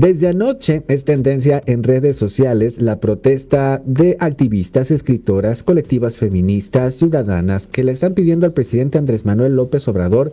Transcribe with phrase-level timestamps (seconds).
[0.00, 7.66] Desde anoche es tendencia en redes sociales la protesta de activistas, escritoras, colectivas feministas, ciudadanas
[7.66, 10.32] que le están pidiendo al presidente Andrés Manuel López Obrador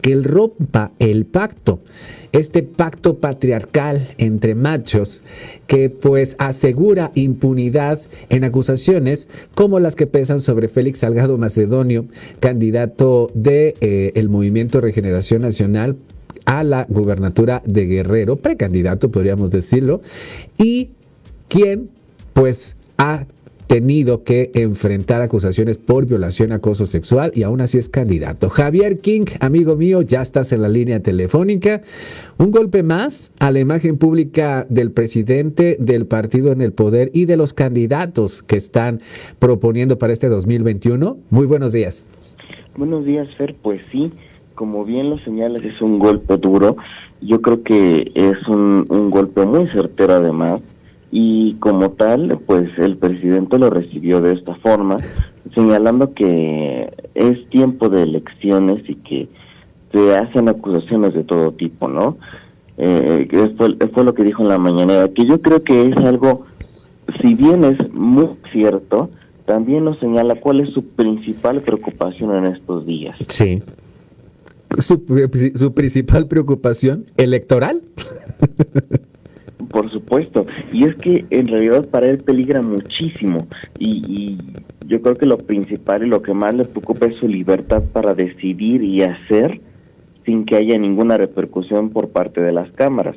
[0.00, 1.78] que rompa el pacto,
[2.32, 5.22] este pacto patriarcal entre machos
[5.68, 8.00] que pues asegura impunidad
[8.30, 12.06] en acusaciones como las que pesan sobre Félix Salgado Macedonio,
[12.40, 15.98] candidato de eh, el Movimiento Regeneración Nacional
[16.44, 20.00] a la gubernatura de Guerrero, precandidato podríamos decirlo,
[20.58, 20.90] y
[21.48, 21.90] quien
[22.32, 23.26] pues ha
[23.66, 28.50] tenido que enfrentar acusaciones por violación, acoso sexual y aún así es candidato.
[28.50, 31.82] Javier King, amigo mío, ya estás en la línea telefónica.
[32.38, 37.24] Un golpe más a la imagen pública del presidente del partido en el poder y
[37.24, 39.00] de los candidatos que están
[39.38, 41.18] proponiendo para este 2021.
[41.30, 42.08] Muy buenos días.
[42.76, 43.56] Buenos días, Fer.
[43.62, 44.12] Pues sí,
[44.54, 46.76] como bien lo señalas, es un golpe duro.
[47.20, 50.60] Yo creo que es un, golpe muy certero además
[51.10, 54.98] y como tal, pues el presidente lo recibió de esta forma,
[55.54, 59.28] señalando que es tiempo de elecciones y que
[59.92, 62.16] se hacen acusaciones de todo tipo, ¿no?
[62.78, 66.46] Eh, fue, fue lo que dijo en la mañanera, que yo creo que es algo,
[67.22, 69.08] si bien es muy cierto,
[69.46, 73.16] también nos señala cuál es su principal preocupación en estos días.
[73.28, 73.62] Sí
[74.78, 77.82] su, principal preocupación electoral.
[79.70, 84.38] Por supuesto, y es que en realidad para él peligra muchísimo y,
[84.86, 88.14] yo creo que lo principal y lo que más le preocupa es su libertad para
[88.14, 89.62] decidir y hacer
[90.26, 93.16] sin que haya ninguna repercusión por parte de las cámaras,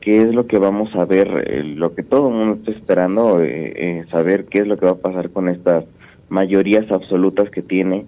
[0.00, 3.42] que es lo que vamos a ver, eh, lo que todo el mundo está esperando,
[3.42, 5.84] eh, eh, saber qué es lo que va a pasar con estas
[6.28, 8.06] mayorías absolutas que tiene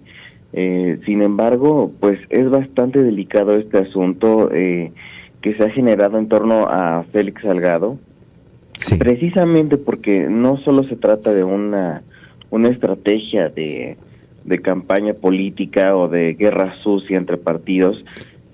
[0.59, 4.91] eh, sin embargo, pues es bastante delicado este asunto eh,
[5.39, 7.99] que se ha generado en torno a Félix Salgado,
[8.97, 12.01] precisamente porque no solo se trata de una,
[12.49, 13.97] una estrategia de,
[14.45, 18.03] de campaña política o de guerra sucia entre partidos,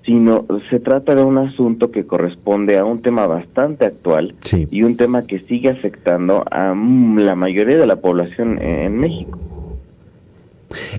[0.04, 4.98] sino se trata de un asunto que corresponde a un tema bastante actual y un
[4.98, 9.38] tema que sigue afectando a la mayoría de la población en México.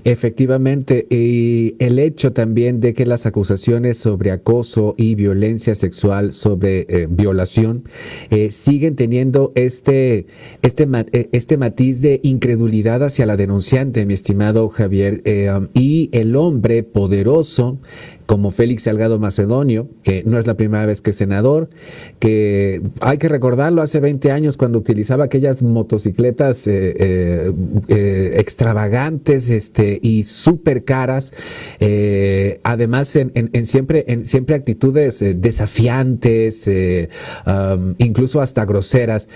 [0.04, 6.86] Efectivamente, y el hecho también de que las acusaciones sobre acoso y violencia sexual, sobre
[6.88, 7.84] eh, violación,
[8.30, 10.26] eh, siguen teniendo este,
[10.62, 15.22] este, eh, este matiz de incredulidad hacia la denunciante, mi estimado Javier,
[15.56, 17.78] um, y el hombre poderoso
[18.26, 21.70] como Félix Salgado Macedonio, que no es la primera vez que es senador,
[22.18, 27.52] que hay que recordarlo hace 20 años cuando utilizaba aquellas motocicletas eh, eh,
[27.88, 31.32] eh, extravagantes este, y súper caras,
[32.64, 36.68] además en, siempre, en siempre actitudes desafiantes,
[37.46, 39.28] um, incluso hasta groseras.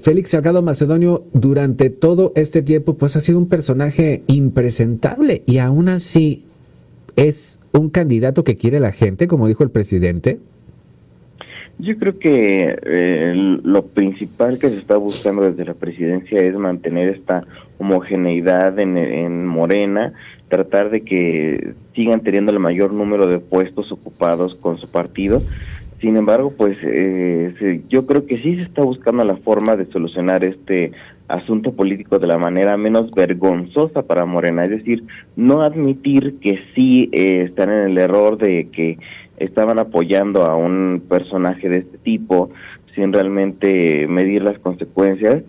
[0.00, 5.88] Félix Salgado Macedonio durante todo este tiempo pues ha sido un personaje impresentable y aún
[5.88, 6.44] así
[7.16, 10.38] es un candidato que quiere la gente, como dijo el presidente?
[11.78, 17.08] Yo creo que eh, lo principal que se está buscando desde la presidencia es mantener
[17.08, 17.44] esta
[17.78, 20.12] homogeneidad en, Morena,
[20.48, 25.42] tratar de que sigan teniendo el mayor número de puestos ocupados con su partido.
[26.00, 30.44] Sin embargo, pues eh, yo creo que sí se está buscando la forma de solucionar
[30.44, 30.92] este
[31.28, 35.04] asunto político de la manera menos vergonzosa para Morena, es decir,
[35.36, 38.98] no admitir que sí eh, están en el error de que
[39.38, 42.50] estaban apoyando a un personaje de este tipo
[42.94, 45.42] sin realmente medir las consecuencias,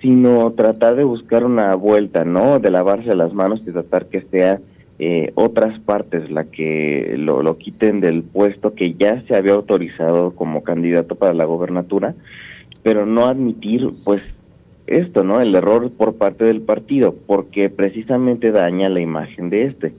[0.00, 2.58] sino tratar de buscar una vuelta, ¿no?
[2.58, 4.60] De lavarse las manos y tratar que sea
[4.98, 10.32] eh, otras partes la que lo, lo quiten del puesto que ya se había autorizado
[10.32, 12.14] como candidato para la gobernatura,
[12.82, 14.22] pero no admitir pues
[14.86, 15.40] esto, ¿no?
[15.40, 19.92] El error por parte del partido, porque precisamente daña la imagen de este.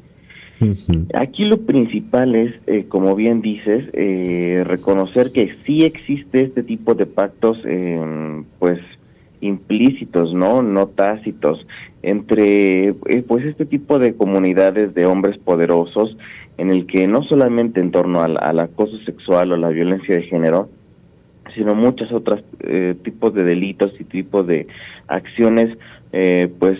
[1.13, 6.93] Aquí lo principal es, eh, como bien dices, eh, reconocer que sí existe este tipo
[6.93, 7.99] de pactos, eh,
[8.59, 8.79] pues
[9.41, 10.61] implícitos, ¿no?
[10.61, 11.67] No tácitos,
[12.01, 16.15] entre, eh, pues este tipo de comunidades de hombres poderosos,
[16.57, 20.23] en el que no solamente en torno al, al acoso sexual o la violencia de
[20.23, 20.69] género,
[21.55, 24.67] sino muchos otros eh, tipos de delitos y tipos de
[25.07, 25.77] acciones
[26.11, 26.77] eh, pues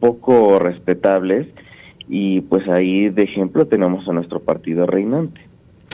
[0.00, 1.46] poco respetables
[2.08, 5.40] y pues ahí de ejemplo tenemos a nuestro partido reinante.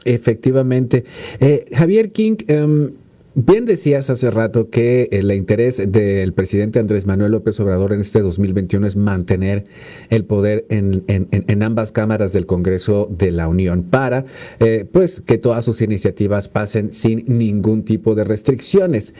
[0.04, 1.04] Efectivamente.
[1.40, 2.92] Eh, Javier King, em,
[3.36, 8.22] Bien decías hace rato que el interés del presidente Andrés Manuel López Obrador en este
[8.22, 9.66] 2021 es mantener
[10.08, 14.24] el poder en, en, ambas cámaras del Congreso de la Unión para
[14.58, 19.14] eh, pues que todas sus iniciativas pasen sin ningún tipo de restricciones.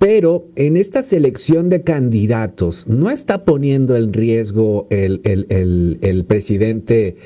[0.00, 6.24] Pero en esta selección de candidatos, ¿no está poniendo en riesgo el, el, el, el
[6.24, 7.16] presidente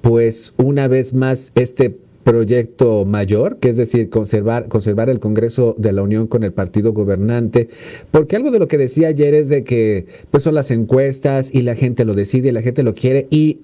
[0.00, 5.92] pues una vez más este proyecto mayor, que es decir, conservar, conservar el Congreso de
[5.92, 7.68] la Unión con el partido gobernante,
[8.10, 11.62] porque algo de lo que decía ayer es de que pues son las encuestas y
[11.62, 13.58] la gente lo decide, y la gente lo quiere y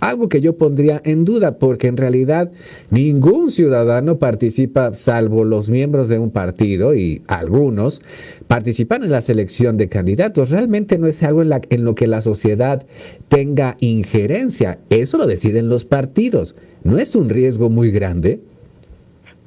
[0.00, 2.50] algo que yo pondría en duda, porque en realidad
[2.90, 8.02] ningún ciudadano participa, salvo los miembros de un partido y algunos,
[8.46, 10.50] participan en la selección de candidatos.
[10.50, 12.86] Realmente no es algo en, la, en lo que la sociedad
[13.28, 14.78] tenga injerencia.
[14.90, 16.56] Eso lo deciden los partidos.
[16.84, 18.40] ¿No es un riesgo muy grande?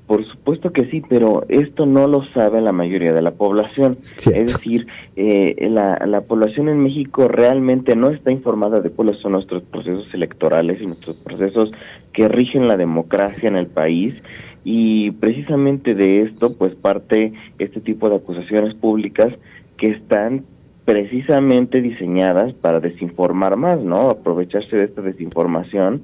[0.09, 3.91] Por supuesto que sí, pero esto no lo sabe la mayoría de la población.
[4.17, 9.33] Es decir, eh, la, la, población en México realmente no está informada de cuáles son
[9.33, 11.69] nuestros procesos electorales y nuestros procesos
[12.11, 14.15] que rigen la democracia en el país.
[14.63, 19.31] Y precisamente de esto, pues parte este tipo de acusaciones públicas
[19.77, 20.43] que están
[20.85, 24.09] precisamente diseñadas para desinformar más, ¿no?
[24.09, 26.01] Aprovecharse de esta desinformación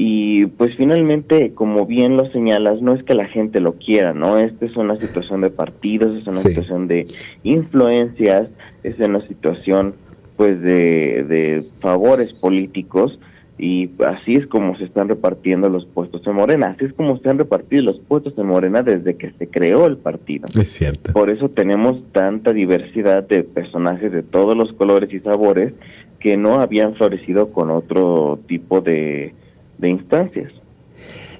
[0.00, 4.38] y pues finalmente, como bien lo señalas, no es que la gente lo quiera, ¿no?
[4.38, 7.08] Esta es una situación de partidos, es una situación de
[7.42, 8.48] influencias,
[8.84, 9.96] es una situación
[10.36, 13.18] pues de, de favores políticos
[13.58, 17.28] y así es como se están repartiendo los puestos en Morena, así es como se
[17.28, 20.46] han repartido los puestos en Morena desde que se creó el partido.
[20.56, 21.12] Es cierto.
[21.12, 25.72] Por eso tenemos tanta diversidad de personajes de todos los colores y sabores
[26.20, 29.34] que no habían florecido con otro tipo de
[29.78, 30.52] de instancias.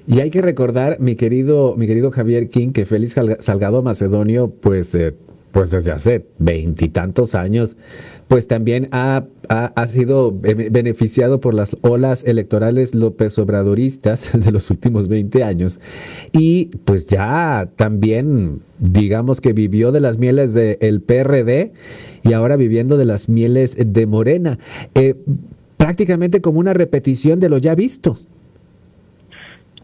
[0.07, 4.95] Y hay que recordar, mi querido, mi querido Javier King, que Félix Salgado Macedonio, pues,
[4.95, 5.13] eh,
[5.51, 7.77] pues desde hace veintitantos años,
[8.27, 15.07] pues también ha, ha, sido beneficiado por las olas electorales López Obradoristas de los últimos
[15.07, 15.79] 20 años.
[16.31, 21.71] Y pues ya también, digamos que vivió de las mieles del PRD
[22.23, 24.59] y ahora viviendo de las mieles de Morena.
[24.93, 25.15] Eh,
[25.77, 28.19] prácticamente como una repetición de lo ya visto.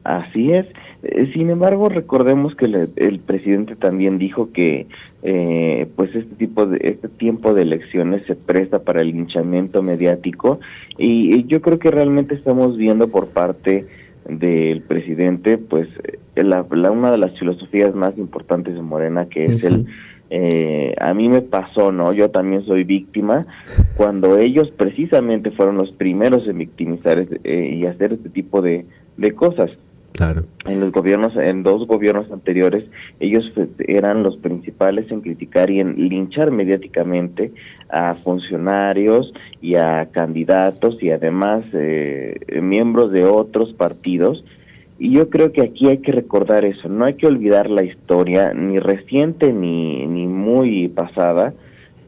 [0.05, 0.67] Así es.
[1.01, 4.85] Eh, sin embargo, recordemos que el presidente también dijo que
[5.23, 10.59] eh, pues este tipo de este tiempo de elecciones se presta para el linchamiento mediático
[10.99, 13.87] y, yo creo que realmente estamos viendo por parte
[14.29, 15.87] del presidente pues
[16.35, 16.61] la,
[16.91, 19.87] una de las filosofías más importantes de Morena que es el
[20.29, 22.11] eh, a mí me pasó, ¿no?
[22.11, 23.45] Yo también soy víctima
[23.95, 28.85] cuando ellos precisamente fueron los primeros en victimizar eh, y hacer este tipo de,
[29.17, 29.71] de cosas.
[30.65, 32.85] En los gobiernos, en dos gobiernos anteriores,
[33.19, 33.43] ellos
[33.79, 37.51] eran los principales en criticar y en linchar mediáticamente
[37.89, 44.43] a funcionarios y a candidatos y además eh, miembros de otros partidos.
[44.97, 48.53] Y yo creo que aquí hay que recordar eso, no hay que olvidar la historia,
[48.53, 51.53] ni reciente ni, ni muy pasada,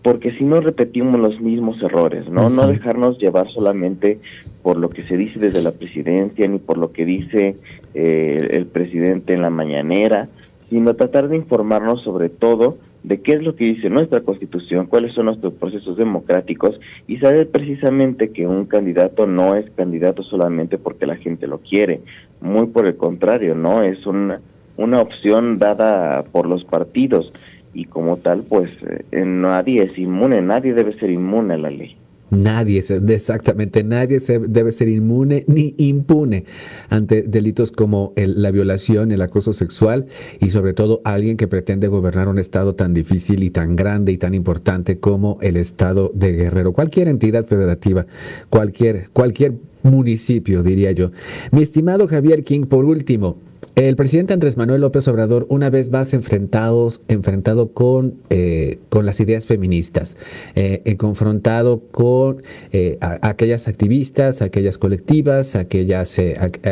[0.07, 2.50] porque si no repetimos los mismos errores, ¿no?
[2.50, 4.21] No dejarnos llevar solamente
[4.63, 7.57] por lo que se dice desde la presidencia, ni por lo que dice
[7.94, 10.30] eh, el presidente en la mañanera,
[10.69, 15.13] sino tratar de informarnos sobre todo de qué es lo que dice nuestra constitución, cuáles
[15.13, 21.06] son nuestros procesos democráticos y saber precisamente que un candidato no es candidato solamente porque
[21.06, 22.00] la gente lo quiere,
[22.39, 23.83] muy por el contrario, ¿no?
[23.83, 24.40] Es una,
[24.78, 27.33] una opción dada por los partidos
[27.74, 28.69] y como tal, pues
[29.12, 31.95] eh, nadie es inmune, nadie debe ser inmune a la ley.
[32.30, 36.44] Nadie, exactamente, nadie se debe ser inmune ni impune
[36.90, 40.07] ante delitos como la violación, el acoso sexual
[40.42, 44.18] y sobre todo alguien que pretende gobernar un estado tan difícil y tan grande y
[44.18, 46.74] tan importante como el estado de Guerrero.
[46.74, 48.06] Cualquier entidad federativa,
[48.50, 51.12] cualquier, cualquier municipio, diría yo.
[51.52, 53.38] Mi estimado Javier King, por último,
[53.77, 59.19] el presidente Andrés Manuel López Obrador, una vez más enfrentados, enfrentado con, eh, con las
[59.19, 60.17] ideas feministas,
[60.55, 62.41] eh, confrontado con
[62.71, 66.17] eh, aquellas activistas, aquellas colectivas, aquellas,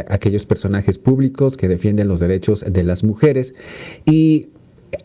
[0.10, 3.54] aquellos personajes públicos que defienden los derechos de las mujeres.
[4.08, 4.48] Y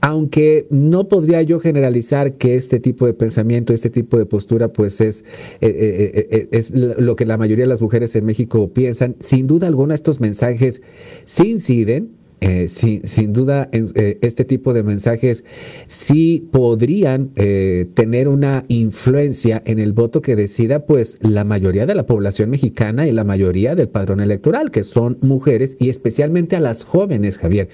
[0.01, 5.01] aunque no podría yo generalizar que este tipo de pensamiento, este tipo de postura, pues
[5.01, 5.25] es,
[5.61, 9.47] eh, eh, eh, es lo que la mayoría de las mujeres en México piensan, sin
[9.47, 10.83] duda alguna estos mensajes
[11.25, 15.45] sí inciden, eh, sin, duda eh, este tipo de mensajes
[15.89, 21.95] sí podrían eh, tener una influencia en el voto que decida pues la mayoría de
[21.95, 26.61] la población mexicana y la mayoría del padrón electoral, que son mujeres y especialmente a
[26.61, 27.69] las jóvenes, Javier.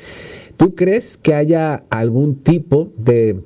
[0.57, 3.41] ¿Tú crees que haya algún tipo de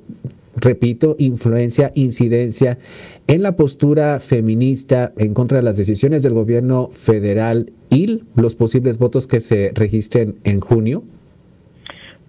[0.55, 2.77] repito, influencia, incidencia
[3.27, 8.97] en la postura feminista en contra de las decisiones del gobierno federal y los posibles
[8.97, 11.03] votos que se registren en junio?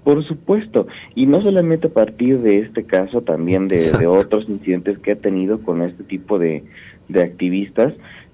[0.04, 5.12] Por supuesto, y no solamente a partir de este caso, también de, otros incidentes que
[5.12, 6.64] ha tenido con este tipo de,
[7.14, 7.92] activistas.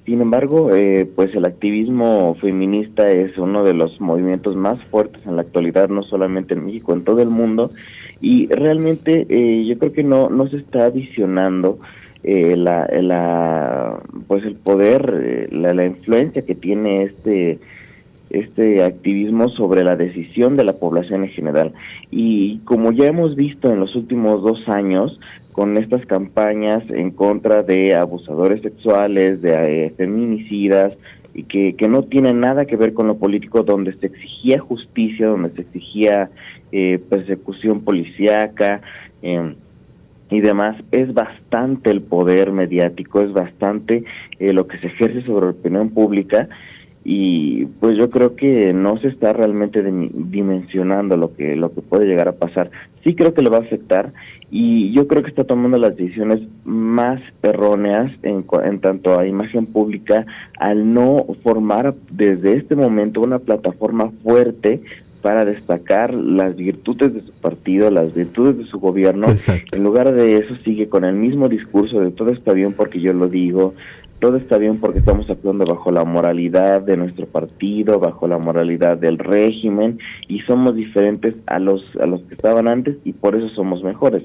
[0.09, 5.37] Sin embargo, eh, pues el activismo feminista es uno de los movimientos más fuertes en
[5.37, 7.73] la actualidad, no solamente en México, en todo el mundo,
[8.19, 11.79] y realmente eh, yo creo que no, no se está adicionando
[12.25, 17.59] eh, la, la, pues el poder, eh, la, la, influencia que tiene este
[18.31, 21.73] este activismo sobre la decisión de la población en general.
[22.11, 25.19] Y como ya hemos visto en los últimos dos años,
[25.53, 30.93] con estas campañas en contra de abusadores sexuales, de feminicidas,
[31.35, 35.29] y que, que no tienen nada que ver con lo político, donde se exigía justicia,
[35.29, 36.31] donde se exigía
[36.73, 38.83] eh, persecución policíaca
[39.23, 39.55] eh,
[40.31, 44.05] y demás, es bastante el poder mediático, es bastante
[44.39, 46.49] eh, lo que se ejerce sobre la opinión pública
[47.11, 52.05] y pues yo creo que no se está realmente dimensionando lo que lo que puede
[52.05, 52.71] llegar a pasar.
[53.03, 54.13] Sí creo que le va a afectar
[54.51, 59.65] y yo creo que está tomando las decisiones más erróneas en, en tanto a imagen
[59.65, 60.27] pública
[60.61, 64.83] al no formar desde este momento una plataforma fuerte
[65.23, 69.29] para destacar las virtudes de su partido, las virtudes de su gobierno.
[69.73, 73.15] En lugar de eso sigue con el mismo discurso de todo está bien porque yo
[73.15, 73.75] lo digo,
[74.19, 78.97] todo está bien porque estamos actuando bajo la moralidad de nuestro partido, bajo la moralidad
[78.97, 83.49] del régimen y somos diferentes a los a los que estaban antes y por eso
[83.51, 84.23] somos mejores.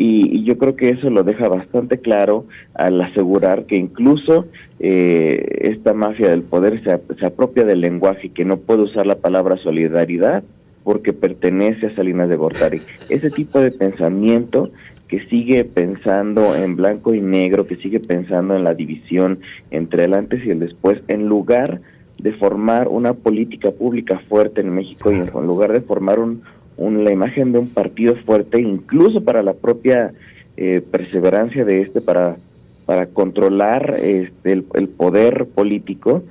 [0.00, 4.46] Y, yo creo que eso lo deja bastante claro al asegurar que incluso
[4.78, 9.16] eh, esta mafia del poder se, se apropia del lenguaje que no puede usar la
[9.16, 10.44] palabra solidaridad
[10.84, 12.80] porque pertenece a Salinas de Gortari.
[13.08, 14.70] Ese tipo de pensamiento
[15.08, 20.14] que sigue pensando en blanco y negro, que sigue pensando en la división entre el
[20.14, 21.80] antes y el después, en lugar
[22.22, 26.42] de formar una política pública fuerte en México y en lugar de formar un,
[26.76, 30.12] la imagen de un partido fuerte, incluso para la propia
[30.56, 32.36] eh, perseverancia de este, para,
[32.86, 36.22] para controlar este, el, poder político,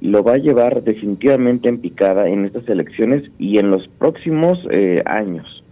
[0.00, 5.02] lo va a llevar definitivamente en picada en estas elecciones y en los próximos eh,
[5.06, 5.62] años.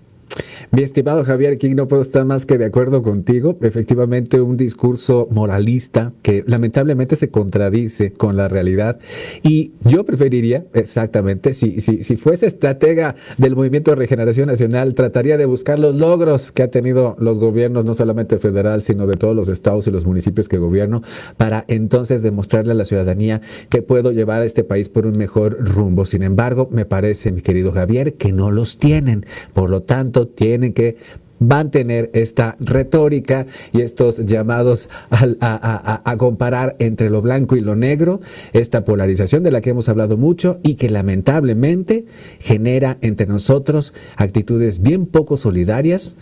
[0.75, 3.57] Mi estimado Javier King, no puedo estar más que de acuerdo contigo.
[3.61, 8.99] Efectivamente, un discurso moralista que lamentablemente se contradice con la realidad.
[9.45, 15.37] Y yo preferiría, exactamente, si, si, si fuese estratega del Movimiento de Regeneración Nacional, trataría
[15.37, 19.37] de buscar los logros que ha tenido los gobiernos, no solamente federal, sino de todos
[19.37, 21.03] los estados y los municipios que gobierno,
[21.37, 25.57] para entonces demostrarle a la ciudadanía que puedo llevar a este país por un mejor
[25.57, 26.05] rumbo.
[26.05, 29.25] Sin embargo, me parece, mi querido Javier, que no los tienen.
[29.53, 30.97] Por lo tanto, tienen que
[31.39, 38.21] mantener esta retórica y estos llamados a, comparar entre lo blanco y lo negro,
[38.53, 42.07] esta polarización de la que hemos hablado mucho y que lamentablemente
[42.39, 46.17] genera entre nosotros actitudes bien poco solidarias.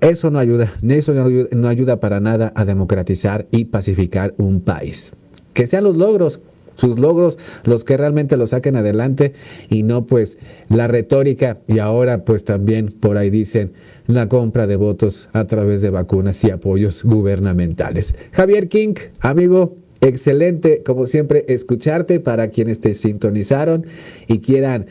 [0.00, 4.60] Eso no ayuda, eso no ayuda, no ayuda para nada a democratizar y pacificar un
[4.60, 5.12] país.
[5.52, 6.40] Que sean los logros,
[6.78, 9.34] sus logros los que realmente lo saquen adelante
[9.68, 13.72] y no pues la retórica y ahora pues también por ahí dicen
[14.06, 18.14] la compra de votos a través de vacunas y apoyos gubernamentales.
[18.32, 23.86] Javier King, amigo, excelente como siempre escucharte para quienes te sintonizaron
[24.28, 24.86] y quieran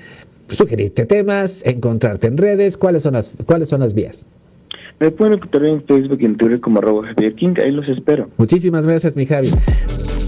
[0.50, 4.25] sugerirte temas, encontrarte en redes, ¿cuáles son las, cuáles son las vías?
[5.00, 8.29] Me pueden encontrar en Facebook y en Twitter como arroba Javier King, ahí los espero.
[8.38, 9.50] Muchísimas gracias, mi Javi